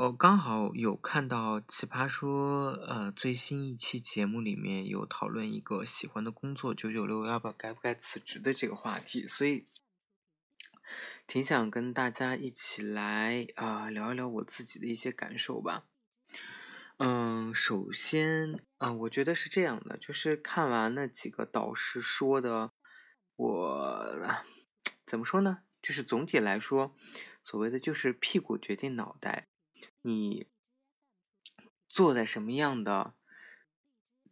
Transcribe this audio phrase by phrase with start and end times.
[0.00, 9.66] 我刚好有看到奇葩说，呃，最新一期节目里面有讨论一个喜欢的工作九九六要不要该不该辞职的这个话题，所以
[11.26, 15.82] 挺想跟大家一起来啊聊一聊我自己的一些感受吧。
[16.98, 22.70] 嗯，首先啊，我觉得是这样的，就是看完那几个导师说的，
[23.34, 24.16] 我
[25.04, 25.62] 怎么说呢？
[25.82, 26.94] 就是总体来说，
[27.42, 29.48] 所谓的就是屁股决定脑袋。
[30.02, 30.46] 你
[31.88, 33.14] 坐在什么样的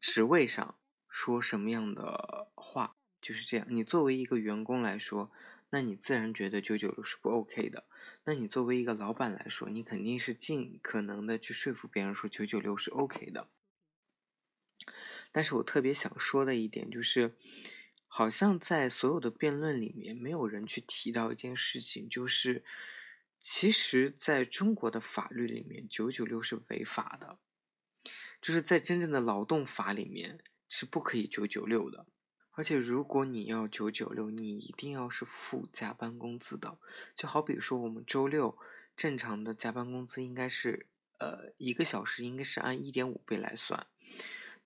[0.00, 3.66] 职位上，说什么样的话，就是这样。
[3.70, 5.32] 你作为一个员工来说，
[5.70, 7.86] 那你自然觉得九九六是不 OK 的。
[8.24, 13.48] 那你作为一个老板来说，你肯定是尽可能的去说服别人说九九六是 OK 的。
[15.32, 17.34] 但是我特别想说的一点就是，
[18.06, 22.64] 好像在所有的辩论里面，没有人去提到一件事情，就是。
[23.48, 27.38] 其实，在中国的法律里面，九九六是违法的，
[28.42, 32.06] 就是在真正的劳动法里面是不可以九九六的。
[32.50, 36.76] 而且，如果你要九九六，你一定要是付加班工资的。
[37.16, 38.58] 就好比说，我们周六
[38.96, 43.86] 正常的加班工资应该是，呃，一个小时应该是按一点五倍来算。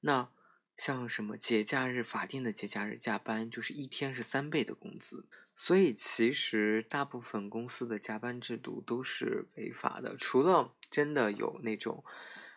[0.01, 0.31] 那
[0.79, 5.29] 像什么节假日、法定的节假日加班，就是一天是三倍的工资。
[5.63, 12.03] 所以，其实大部分公司的加班制度都是违法的，除了真的有那种，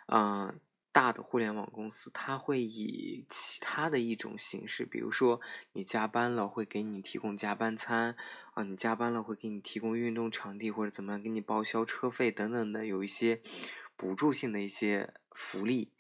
[0.08, 0.58] 嗯，
[0.94, 5.42] 大的互联网公司，它会以其他的一种形式，比如说
[5.74, 8.16] 你加班了会给你提供加班餐，
[8.54, 13.42] 啊，你加班了会给你提供运动场地或者怎么样，给你报销车费等等的，有一些
[13.98, 15.92] 补助性的一些福利，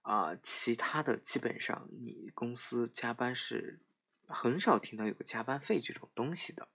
[0.00, 3.80] 啊，其他的基本上你公司加班是。
[4.28, 6.68] 很少听到有个加班费这种东西的，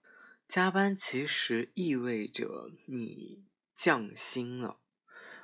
[0.48, 3.44] 加班其实意味着你
[3.74, 4.80] 降薪了。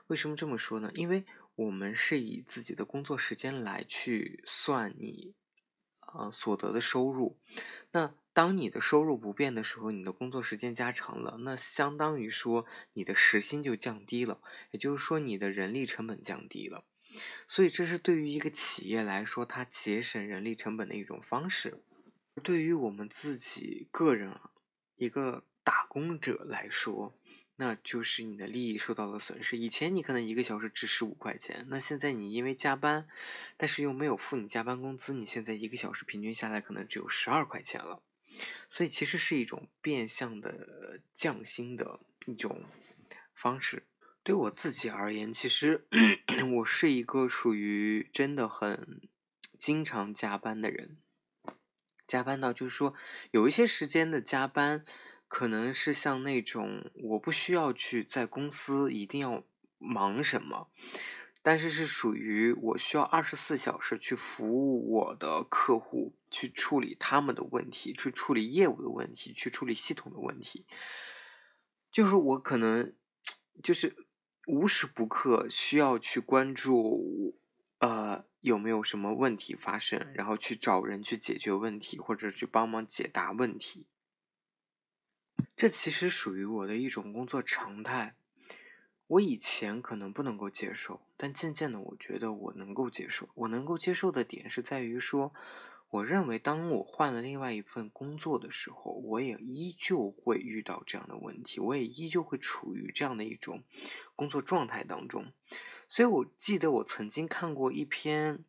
[0.09, 0.91] 为什么这么说呢？
[0.95, 5.35] 因为我们是以自己的工作时间来去算你，
[6.13, 7.39] 呃，所得的收入。
[7.93, 14.41] 那当你的收入不变的时候，你的工作时间加长了，那相当于说你的时薪就降低了，
[14.73, 16.85] 也就是说你的人力成本降低了。
[17.47, 21.83] 所以这是对于一个企业来说，它节省人力成本的一种方式。
[22.43, 24.39] 对于我们自己个人，
[24.97, 27.13] 一个打工者来说，
[27.57, 29.59] 那就是你的利益受到了损失。
[29.59, 33.07] 以前你可能一个小时值十五块钱，那现在你因为加班，
[33.57, 38.03] 但是又没有付你加班工资，你现在一个小时平均下来可能只有十二块钱了。
[38.71, 42.63] 所以其实是一种变相的降薪的一种
[43.35, 43.83] 方式。
[44.23, 45.87] 对我自己而言，其实
[46.57, 49.03] 我是一个属于真的很
[49.59, 50.97] 经常加班的人。
[52.11, 52.93] 加班到就是说，
[53.31, 54.85] 有一些时间的加班，
[55.29, 59.45] 可能是像那种我不需要去在公司一定要
[59.79, 60.67] 忙什么，
[61.41, 70.67] 但是是属于我需要二十四小时去服务我的客户，去处理他们的问题，去处理业务的问题，去处理系统的问题，
[71.93, 72.93] 就是我可能
[73.63, 73.95] 就是
[74.49, 77.40] 无时不刻需要去关注，
[77.81, 78.25] 呃。
[78.43, 83.85] 有没有什么问题发生，然后去找人去解决问题，或者去帮忙解答问题。
[85.55, 88.15] 这其实属于我的一种工作常态。
[89.09, 93.29] 我以前可能不能够接受，但渐渐的，我觉得我能够接受。
[93.35, 95.35] 我能够接受的点是在于说，
[95.91, 103.63] 我认为当我换了另外一份工作的时候，我也依旧会遇到这样的问题，我也依旧会处于这样的一种
[104.17, 105.31] 工作状态当中。
[105.91, 108.45] 所以，我记得我曾经看过一篇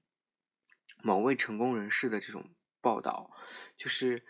[1.01, 3.31] 某位成功人士的这种报道，
[3.75, 4.23] 就是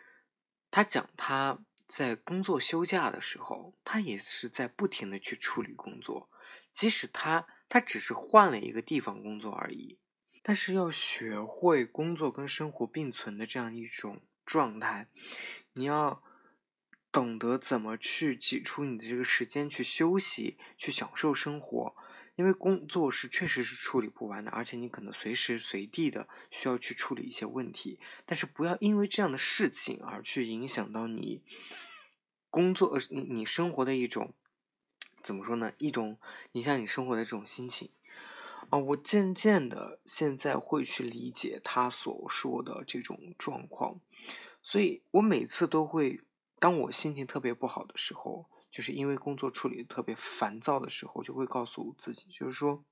[0.71, 6.29] 他讲他在工作休假的时候，他也是在不停的去处理工作，
[6.71, 9.99] 即使他他只是换了一个地方工作而已，
[10.41, 15.09] 但是要学会工作跟生活并存的这样一种状态，
[15.73, 16.23] 你要
[17.11, 21.93] 懂得怎么去挤出你的这个时间去休息，去享受生活。
[22.35, 31.41] 因为工作是确实是处理不完的，而且你可能随时随地的需要去处理一些问题，但是不要因为这样的事情而去影响到你
[32.49, 34.33] 工作你你生活的一种
[35.21, 35.73] 怎么说呢？
[35.77, 36.17] 一种
[36.53, 37.91] 影响你生活的这种心情。
[38.69, 43.99] 啊，我渐渐的现在会去理解他所说的这种状况，
[44.61, 46.21] 所以我每次都会，
[46.57, 52.83] 当我心情特别不好的时候，就是因为工作处理特别烦躁的时候，就会告诉自己，就是说，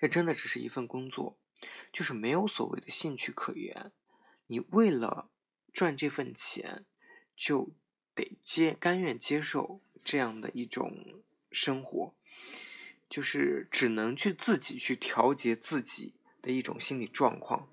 [0.00, 1.38] 这真的只是一份工作，
[1.92, 3.92] 就是没有所谓的兴趣可言，
[4.46, 5.30] 你为了
[5.72, 6.86] 赚这份钱，
[7.36, 7.70] 就
[8.14, 9.80] 得接甘愿接受。
[10.04, 12.14] 这样的一种生活，
[13.10, 17.68] 就是只能去自己去调节自己的一种心理状况。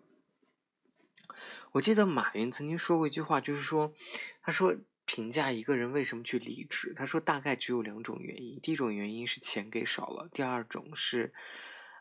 [1.74, 3.94] 我记得马云曾经说过一句话，就是说，
[4.42, 11.34] 他说评价一个人为什么去离职，他说大概只有两种原因：第一种原因是钱给少了，第二种是，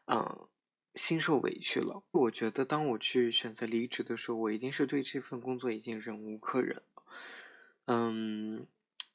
[0.07, 0.49] 嗯，
[0.95, 2.03] 心受委屈了。
[2.11, 6.83] 我觉得当我去选择离职的时候，我一定是对这份工作已经忍无可忍。
[7.87, 8.67] 嗯。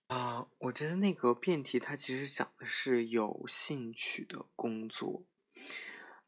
[0.08, 5.24] 啊，我觉得那个辩题它其实讲的是有兴趣的工作，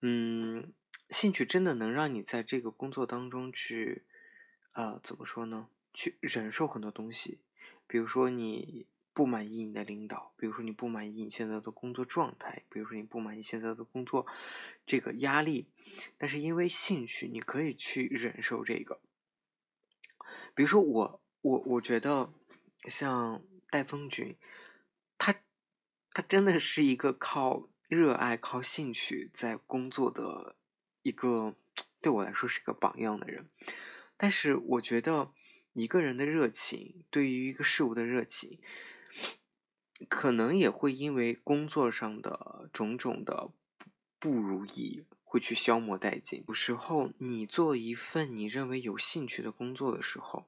[0.01, 0.71] 嗯，
[1.09, 4.05] 兴趣真的能让你在这个工作当中去，
[4.73, 5.67] 呃，怎么说呢？
[5.91, 7.39] 去忍受很多东西，
[7.91, 14.25] 比如说你不满意你的领导，比如说你不满意你现在的工作状态，比如说你不满意现在的工作
[14.85, 15.67] 这个压力，
[16.17, 19.01] 但是因为兴趣，你可以去忍受这个。
[20.55, 22.33] 比如说我，我我觉得
[22.85, 23.43] 像。
[23.71, 24.35] 戴风君，
[25.17, 25.33] 他
[26.11, 30.57] 他真的是一个靠热爱、靠兴趣在工作的
[31.03, 31.55] 一个，
[32.01, 33.49] 对我来说是个榜样的人。
[34.17, 35.31] 但是我觉得
[35.73, 38.59] 一个人的热情，对于一个事物的热情，
[40.09, 43.51] 可能也会因为工作上的种种的
[44.19, 46.43] 不如意，会去消磨殆尽。
[46.47, 50.47] 有时候，你做一份你认为有兴趣的工作的时候，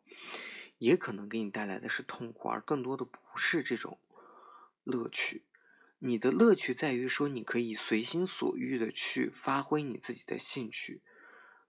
[0.78, 3.98] 也可能给你带来的是痛苦，而更多的不是这种
[4.84, 5.44] 乐趣。
[6.00, 11.02] 你的乐趣在于说，你可以随心所欲的去发挥你自己的兴趣，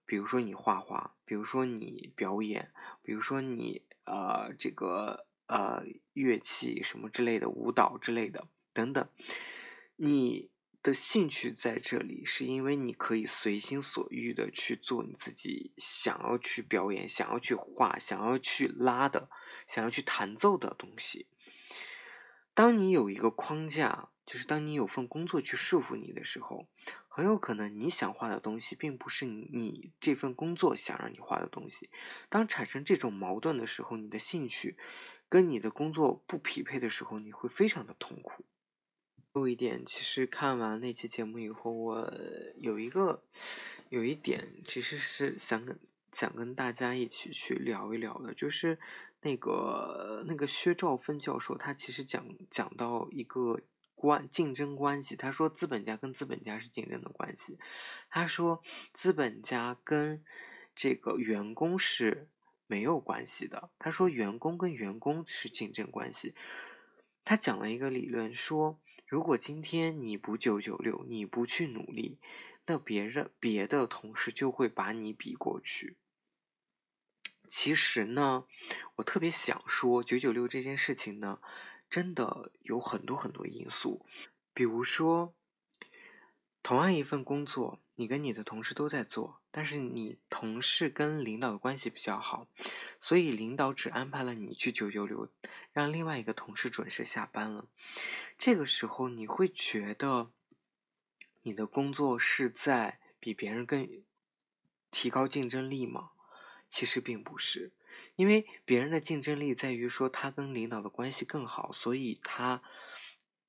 [0.05, 2.71] 比如说你画画，比如说你表演，
[3.01, 9.07] 比如说你呃这个呃乐器什么之类的，舞蹈之类的等等，
[9.95, 10.49] 你。
[10.85, 19.27] 的兴趣在这里，是因为你可以随心所欲的去做你自己想要去表演、想要去画、想要去拉的、
[19.67, 21.25] 想要去弹奏的东西。
[22.53, 26.67] 当你有一个框架，就是当你有份工作去束缚你的时候，
[27.15, 31.89] 很有可能你想画的东西，并不是你这份工作想让你画的东西。
[32.27, 34.75] 当产生这种矛盾的时候，你的兴趣
[35.29, 38.43] 跟你的工作不匹配的时候，你会非常的痛苦。
[39.33, 42.13] 有一点，其实看完那期节目以后，我
[42.57, 43.23] 有一个
[43.87, 45.79] 有一点，其实是想跟
[46.11, 48.77] 想跟大家一起去聊一聊的，就是
[49.21, 53.61] 那个那个薛兆丰教授，他其实讲讲到一个
[53.95, 57.57] 关竞争关系，他说资本家跟资本家是竞争的关系，
[58.09, 58.61] 他说
[58.93, 60.23] 资本家跟
[60.75, 62.29] 这个员工是
[62.67, 66.35] 没有关系的，他说员工跟员工是竞争关系，
[67.23, 68.79] 他讲了一个理论说。
[69.07, 72.17] 如果今天你不九九六，你不去努力，
[72.65, 75.95] 那别人别的同事就会把你比过去。
[77.47, 78.47] 其实呢，
[78.95, 81.39] 我特别想说，九九六这件事情呢，
[81.89, 84.05] 真的有很多很多因素，
[84.53, 85.33] 比如说，
[86.61, 87.79] 同样一份工作。
[87.97, 92.45] 你跟你的同事都在做，但是你同事跟领导的关系比较好，
[92.99, 95.31] 所以领导只安排了你去九九六，
[95.71, 97.69] 让另外一个同事准时下班了。
[98.37, 100.29] 这个时候你会觉得
[101.43, 104.03] 你的工作是在比别人更
[104.91, 106.11] 提高竞争力吗？
[106.69, 107.71] 其实并不是，
[108.15, 112.61] 因为别人的竞争力在于说他跟领导的关系更好，所以他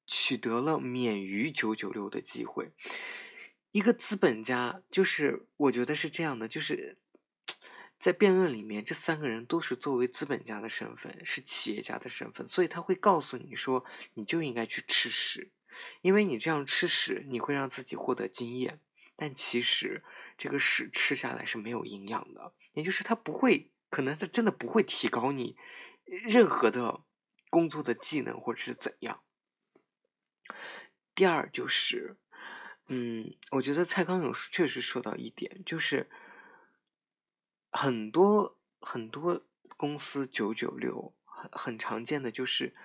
[0.07, 2.73] 取得了免于九九六的机会。
[3.73, 6.99] 一个资本家，就是我觉得是这样的，就是
[7.99, 15.51] 在辩论里面，这三个人都是作为资本家的身份，是企业家的身份，所以他会告诉你说，你就应该去吃屎，
[16.01, 18.81] 因为你这样吃屎，你会让自己获得经验，
[19.15, 20.03] 但其实
[20.39, 25.57] 这个屎吃下来是没有营养的，也就是他不会，可能他真的不会提高你
[26.05, 27.03] 任何的
[27.51, 29.23] 工作的技能或者是怎样。
[31.15, 32.17] 第二就是。
[32.89, 36.09] 嗯，我觉得蔡康永确实说到一点，就是
[37.73, 39.45] 很多很多
[39.77, 42.77] 公司九九六很很常见的就是，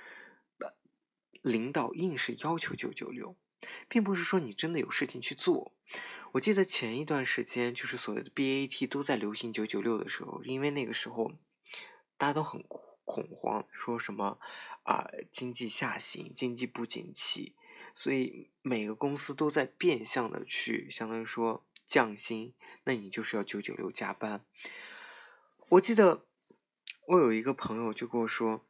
[1.43, 3.38] 领导硬是要求九九六，
[3.88, 5.75] 并不是说你真的有事情去做。
[6.33, 11.33] 我记得前一段时间就是所谓的 BAT 都在流行九九六的时候，因为那个时候
[12.17, 12.63] 大家都很
[13.03, 14.39] 恐慌，说什么
[14.83, 17.53] 啊经济下行，经济不景气，
[17.93, 22.53] 所以每个公司都在变相的去相当于说降薪，
[22.85, 24.45] 那你就是要九九六加班。
[25.67, 26.25] 我记得
[27.07, 28.65] 我有一个朋友就跟我说，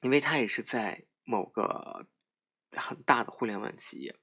[0.00, 2.06] 因为他也是在某个
[2.72, 4.16] 很大的互联网企业，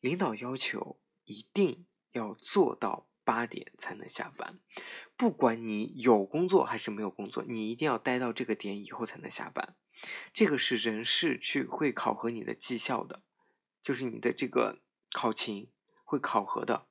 [0.00, 3.08] 领导要求一定要做到。
[3.26, 4.60] 八点才能下班，
[5.16, 9.74] 不管你有工作还是没有工作，你一定要待到这个点以后才能下班。
[10.34, 13.22] 这个是人事去会考核你的绩效的，
[13.82, 15.70] 就是你的这个考勤
[16.04, 16.86] 会考核的。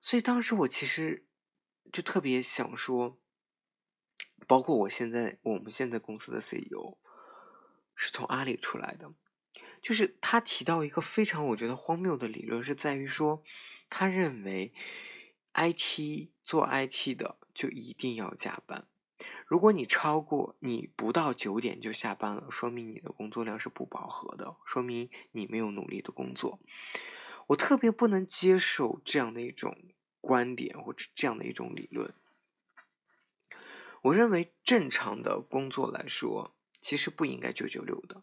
[0.00, 1.26] 所以当时我其实
[1.92, 3.20] 就特别想说，
[4.46, 6.96] 包括我现在我们现在公司的 CEO
[7.94, 9.12] 是从阿里出来的，
[9.88, 13.42] 就是他提到一个非常我觉得荒谬的理论，是在于说
[13.88, 14.74] 他认为。
[15.54, 18.86] IT 做 IT 的就一定要加班，
[19.44, 26.60] 如果你超过你不到九点就下班了，说明你的工作量是不饱和的，说明你没有努力的工作。
[27.48, 29.76] 我特别不能接受这样的一种
[30.20, 32.14] 观点或者这样的一种理论。
[34.02, 38.22] 我认为正常的工作来说，其实不应该九九六的。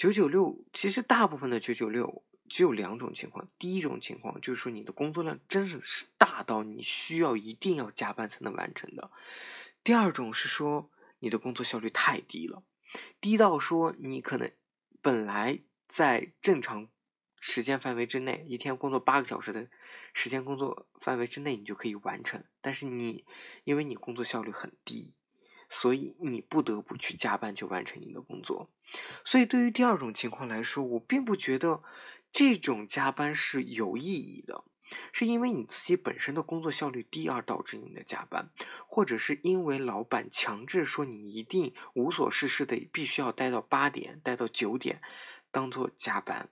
[0.00, 2.24] 九九六其实大部分的九九六。
[2.48, 9.08] 只有两种情况，第一种情况就是说你的工作量真的是大到你需要一定要加班才能完成的；
[9.84, 10.90] 第二种是说
[11.20, 12.64] 你的工作效率太低了，
[13.20, 14.50] 低到说你可能
[15.00, 16.88] 本来在正常
[17.38, 19.68] 时间范围之内，一天工作八个小时的
[20.12, 23.24] 时间工作范围之内你就可以完成，但是你
[23.62, 25.14] 因为你工作效率很低，
[25.70, 28.68] 所以你不得不去加班去完成你的工作。
[29.24, 31.82] 所以对于第二种情况来说，我并不觉得。
[32.32, 34.62] 这种加班是有意义的，
[35.10, 38.50] 是因为你自己本身的工作效率低而导致你的加班，
[38.86, 45.02] 或者是因为老板强制说你一定无所事事的必须要待到八点、待到九点，
[45.50, 46.48] 当做加班。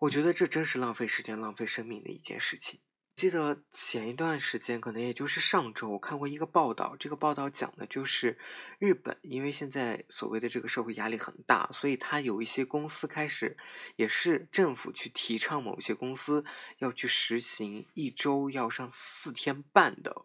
[0.00, 2.80] 我觉得这真是浪费时间、浪费生命的一件事情。
[3.22, 6.96] 记得前一段时间，可能也就是上周，我看过一个报道。
[6.98, 8.36] 这个报道讲的就是
[8.80, 13.56] 日本，因为现在所谓的这个社会压力很大，所以他有一些公司开始，
[13.94, 16.44] 也是政府去提倡某些公司
[16.78, 20.22] 要去实行一周要上四天半的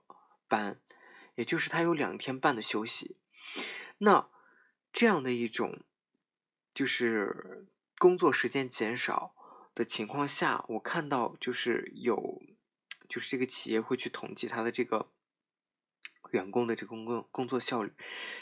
[0.47, 0.79] 班，
[1.35, 3.15] 也就是他有两天半的休息。
[3.99, 4.27] 那
[4.91, 5.81] 这样的一种
[6.73, 7.67] 就是
[7.99, 9.35] 工作时间减少
[9.75, 12.41] 的情况下，我看到就是有。
[13.07, 15.09] 就是这个企业会去统计他的这个
[16.31, 17.93] 员工的这个工作工作效率，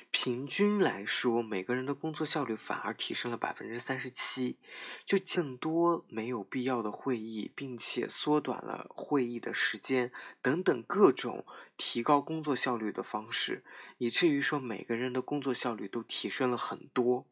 [0.10, 4.58] 平均来说，每个人的工作效率反而提升了百分之三十七，
[5.06, 11.46] 就更多没有必要的会议，并且缩短了会议的时间等等各种
[11.78, 13.64] 提高工作效率的方式，
[14.00, 17.28] 以至于说每个人的工作效率都提升了很多，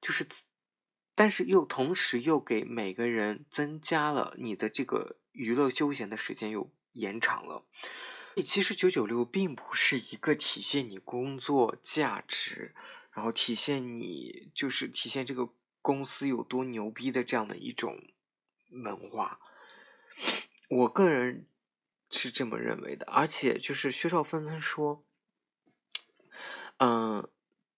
[0.00, 0.26] 就是，
[1.20, 5.18] 但是又同时又给每个人增加了你的这个。
[5.32, 7.64] 娱乐休闲的时间又延长了，
[8.44, 12.74] 其实九九六并不是一个体现你工作价值，
[13.12, 15.48] 然后体现你就是体现这个
[15.80, 18.02] 公司有多牛逼的这样的一种
[18.70, 19.38] 文化。
[20.68, 21.46] 我个人
[22.10, 25.04] 是这么认为的，而且就是薛兆芬他说，
[26.78, 27.30] 嗯。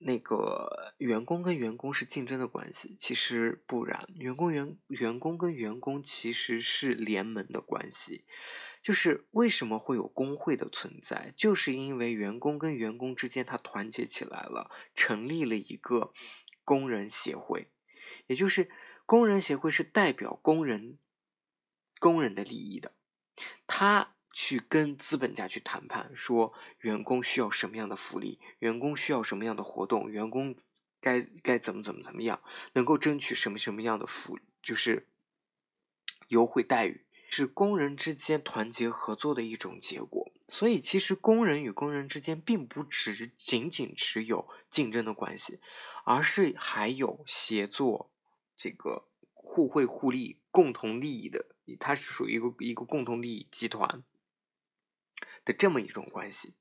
[0.04, 8.24] 那个员工跟员工是竞争的关系，其实不然，员工员员工跟员工其实是联盟的关系。
[8.82, 16.12] 就是为什么会有工会的存在，就是因为员工跟员工之间他团结起来了，成立了一个
[16.64, 17.68] 工人协会，
[18.26, 18.68] 也就是
[19.06, 20.98] 工人协会是代表工人
[22.00, 22.92] 工人的利益的，
[23.66, 24.16] 他。
[24.32, 30.56] 去跟资本家去谈判，说员工需要什么样的福利，员工需要什么样的活动，员工
[31.00, 35.06] 该该怎么怎么怎么样，能够争取什么什么样的福，就是
[36.28, 40.32] 优惠待遇，是工人之间团结合作的一种结果。
[40.48, 45.60] 所以，其实工人与工人之间并不只仅仅只有竞争的关系，
[46.04, 48.10] 而是还有协作，
[48.54, 51.46] 这个互惠互利、共同利益的，
[51.80, 54.02] 它是属于一个一个共同利益集团。
[55.44, 56.54] 的这么一种关系，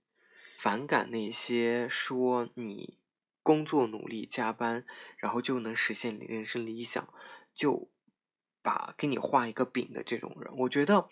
[0.57, 2.97] 反感那些说你
[3.43, 4.85] 工作努力加班，
[5.17, 7.13] 然后就能实现你人生理想，
[7.53, 7.89] 就
[8.61, 10.51] 把给你画一个饼的这种人。
[10.57, 11.09] 我觉得，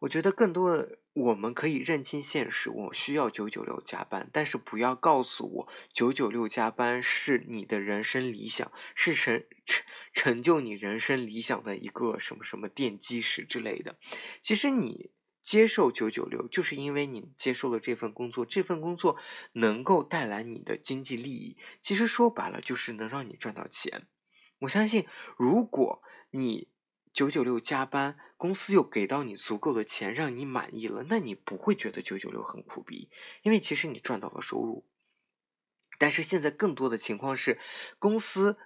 [0.00, 13.96] 我觉得更多的我们可以认清现实，我需要九九六加班，但是不要告诉我九九六加班是你的人生理想，是成成成就你人生理想的一个什么什么奠基石之类的。
[14.42, 15.10] 其实你。
[15.50, 19.16] 接受九九六，就是因为你接受了这份工作，这份工作
[19.54, 21.56] 能够带来你的经济利益。
[21.80, 24.06] 其实说白了，就是能让你赚到钱。
[24.60, 26.68] 我相信，如果你
[27.12, 33.10] 九九六加班，公司又给到你足够的钱，让你满意了，那你不会觉得九九六很苦逼，
[33.42, 34.86] 因为其实你赚到了收入。
[35.98, 37.58] 但是现在更多的情况是，
[37.98, 38.56] 公司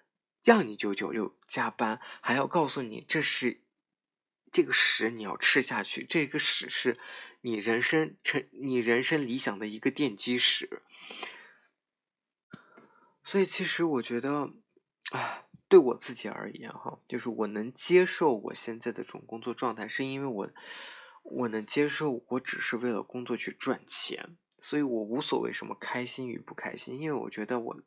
[0.44, 3.63] 让你九九六加班，还要告诉你这是
[4.54, 6.96] 这个屎你要吃下去，这个屎是
[7.40, 10.80] 你人生成你人生理想的一个奠基石。
[13.24, 14.52] 所以其实我觉得，
[15.10, 20.48] 啊，对我自己而言，哈，就是我能接受我现在的这种工作状态，是因为我
[21.24, 24.36] 我能接受，我只是为了工作去赚钱。
[24.60, 27.82] 所以我无所谓什么开心与不开心，因为我觉得我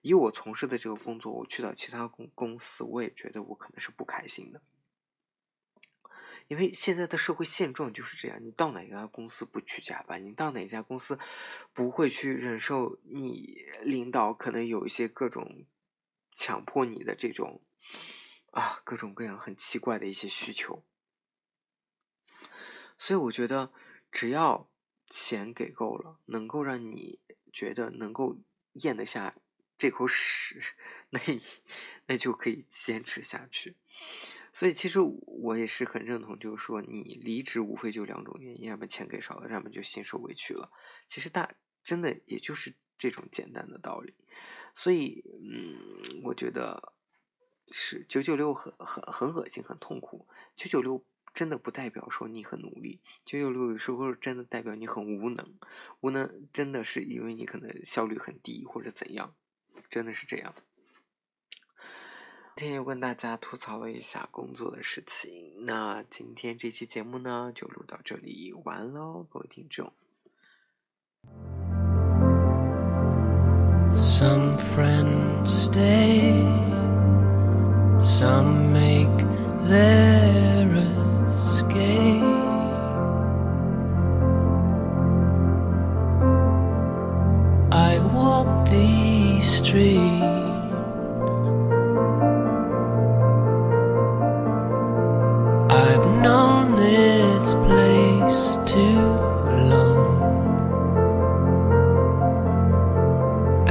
[0.00, 4.62] 以我从事的这个工作，我去到其他公公司，我也觉得我可能是不开心的。
[6.50, 11.16] 因为现在的社会现状就是这样，你到哪家公司不去加班，你到哪家公司
[11.72, 15.64] 不会去忍受你领导可能有一些各种
[16.34, 17.62] 强迫你的这种
[18.50, 20.82] 啊各种各样很奇怪的一些需求。
[22.98, 23.72] 所以我觉得
[24.10, 24.68] 只要。
[25.12, 27.18] 钱给够了，能够让你
[27.52, 28.38] 觉得能够
[28.74, 29.34] 咽得下
[29.76, 30.60] 这口屎，
[31.10, 31.18] 那
[32.06, 33.74] 那就可以坚持下去。
[34.52, 40.70] 所以其实我也是很认同，就是说你离职无非就两种原因，要么钱给少了，要么就心受委屈了。
[41.06, 41.52] 其实大
[41.84, 44.14] 真的也就是这种简单的道理。
[44.74, 46.94] 所以嗯，我觉得
[47.70, 50.26] 是九九六很很很恶心，很痛苦。
[50.56, 51.04] 九九六。
[51.32, 55.54] 真的不代表说你很努力，九九六有时候真的代表你很无能，
[56.00, 59.32] 无能真的是因为你可能效率很低或者怎样，
[59.88, 60.52] 真的是这样。
[62.60, 69.90] 今天又跟大家吐槽了一下工作的事情，那今天这期节目呢就录到这里完喽，各位听众。
[73.90, 76.44] Some friends stay,
[77.98, 79.24] some make
[79.66, 80.68] their
[87.72, 90.39] I walk these streets